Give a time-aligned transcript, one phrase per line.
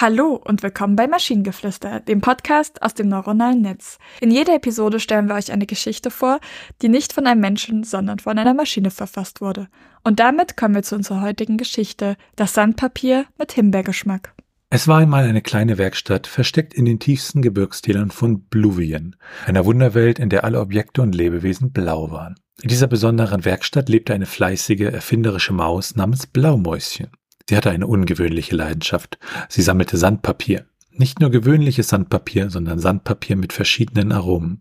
[0.00, 3.98] Hallo und willkommen bei Maschinengeflüster, dem Podcast aus dem neuronalen Netz.
[4.20, 6.38] In jeder Episode stellen wir euch eine Geschichte vor,
[6.82, 9.66] die nicht von einem Menschen, sondern von einer Maschine verfasst wurde.
[10.04, 14.34] Und damit kommen wir zu unserer heutigen Geschichte, das Sandpapier mit Himbeergeschmack.
[14.70, 20.20] Es war einmal eine kleine Werkstatt, versteckt in den tiefsten Gebirgstälern von Bluvien, einer Wunderwelt,
[20.20, 22.36] in der alle Objekte und Lebewesen blau waren.
[22.62, 27.08] In dieser besonderen Werkstatt lebte eine fleißige, erfinderische Maus namens Blaumäuschen.
[27.48, 29.18] Sie hatte eine ungewöhnliche Leidenschaft.
[29.48, 30.66] Sie sammelte Sandpapier.
[30.90, 34.60] Nicht nur gewöhnliches Sandpapier, sondern Sandpapier mit verschiedenen Aromen.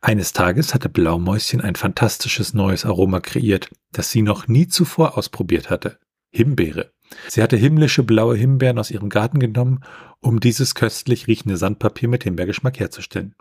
[0.00, 5.70] Eines Tages hatte Blaumäuschen ein fantastisches neues Aroma kreiert, das sie noch nie zuvor ausprobiert
[5.70, 6.00] hatte.
[6.30, 6.90] Himbeere.
[7.28, 9.84] Sie hatte himmlische blaue Himbeeren aus ihrem Garten genommen,
[10.18, 13.36] um dieses köstlich riechende Sandpapier mit Himbeergeschmack herzustellen.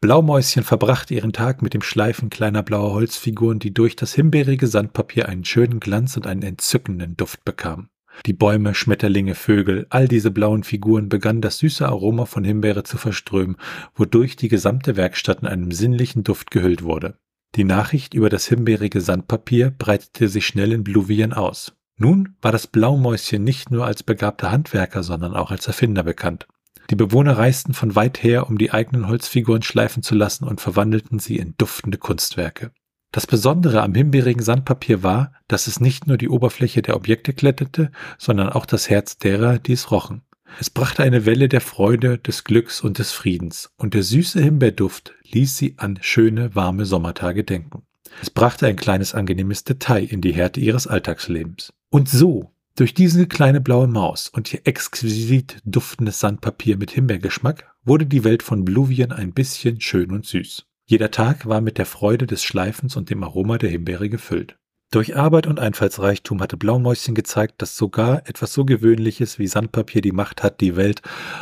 [0.00, 5.28] Blaumäuschen verbrachte ihren Tag mit dem Schleifen kleiner blauer Holzfiguren, die durch das himbeerige Sandpapier
[5.28, 7.90] einen schönen Glanz und einen entzückenden Duft bekamen.
[8.26, 12.96] Die Bäume, Schmetterlinge, Vögel, all diese blauen Figuren begannen das süße Aroma von Himbeere zu
[12.96, 13.56] verströmen,
[13.94, 17.18] wodurch die gesamte Werkstatt in einem sinnlichen Duft gehüllt wurde.
[17.54, 21.76] Die Nachricht über das himbeerige Sandpapier breitete sich schnell in Bluvien aus.
[21.96, 26.48] Nun war das Blaumäuschen nicht nur als begabter Handwerker, sondern auch als Erfinder bekannt.
[26.90, 31.18] Die Bewohner reisten von weit her, um die eigenen Holzfiguren schleifen zu lassen und verwandelten
[31.18, 32.72] sie in duftende Kunstwerke.
[33.14, 37.92] Das Besondere am himbeerigen Sandpapier war, dass es nicht nur die Oberfläche der Objekte kletterte,
[38.18, 40.22] sondern auch das Herz derer, die es rochen.
[40.58, 45.14] Es brachte eine Welle der Freude, des Glücks und des Friedens, und der süße Himbeerduft
[45.30, 47.84] ließ sie an schöne, warme Sommertage denken.
[48.20, 51.72] Es brachte ein kleines angenehmes Detail in die Härte ihres Alltagslebens.
[51.90, 58.06] Und so, durch diese kleine blaue Maus und ihr exquisit duftendes Sandpapier mit Himbeergeschmack, wurde
[58.06, 60.66] die Welt von Bluvien ein bisschen schön und süß.
[60.86, 64.58] Jeder Tag war mit der Freude des Schleifens und dem Aroma der Himbeere gefüllt.
[64.90, 70.12] Durch Arbeit und Einfallsreichtum hatte Blaumäuschen gezeigt, dass sogar etwas so Gewöhnliches wie Sandpapier die
[70.12, 71.00] Macht hat, die Welt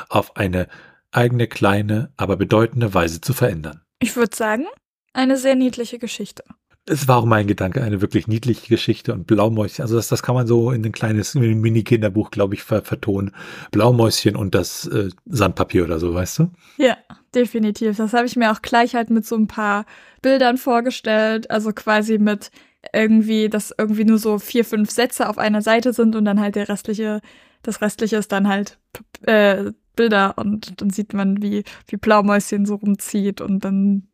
[0.08, 0.68] auf eine
[1.10, 3.82] eigene kleine, aber bedeutende Weise zu verändern.
[3.98, 4.66] Ich würde sagen,
[5.12, 6.44] eine sehr niedliche Geschichte.
[6.86, 10.34] Es war auch mein Gedanke, eine wirklich niedliche Geschichte und Blaumäuschen, also das, das kann
[10.34, 13.32] man so in ein kleines Mini-Kinderbuch, glaube ich, ver vertonen.
[13.70, 16.50] Blaumäuschen und das äh, Sandpapier oder so, weißt du?
[16.78, 16.96] Ja,
[17.34, 17.96] definitiv.
[17.96, 19.86] Das habe ich mir auch gleich halt mit so ein paar
[20.22, 21.50] Bildern vorgestellt.
[21.50, 22.50] Also quasi mit
[22.92, 26.56] irgendwie, dass irgendwie nur so vier, fünf Sätze auf einer Seite sind und dann halt
[26.56, 27.20] der restliche,
[27.62, 28.78] das restliche ist dann halt
[29.22, 34.08] äh, Bilder und dann sieht man, wie, wie Blaumäuschen so rumzieht und dann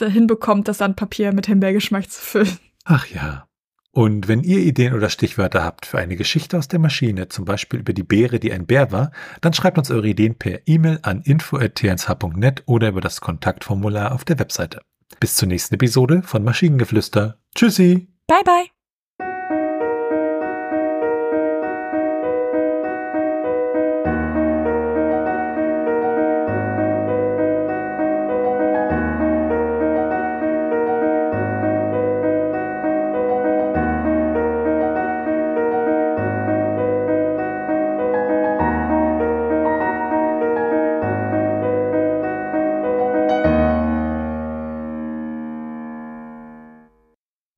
[0.00, 2.58] hinbekommt, das Sandpapier mit Himbeergeschmack zu füllen.
[2.84, 3.46] Ach ja.
[3.94, 7.78] Und wenn ihr Ideen oder Stichwörter habt für eine Geschichte aus der Maschine, zum Beispiel
[7.78, 11.22] über die Beere, die ein Bär war, dann schreibt uns eure Ideen per E-Mail an
[11.22, 14.82] info.tnsh.net oder über das Kontaktformular auf der Webseite.
[15.20, 17.38] Bis zur nächsten Episode von Maschinengeflüster.
[17.54, 18.08] Tschüssi.
[18.26, 18.73] Bye bye.